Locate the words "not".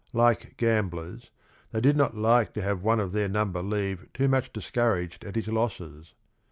1.95-2.17